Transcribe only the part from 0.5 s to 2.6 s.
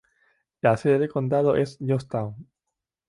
La sede del condado es Johnstown.